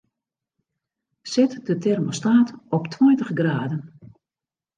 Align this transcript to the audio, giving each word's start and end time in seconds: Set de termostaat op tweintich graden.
Set 1.33 1.57
de 1.65 1.75
termostaat 1.77 2.53
op 2.69 2.87
tweintich 2.87 3.31
graden. 3.33 3.93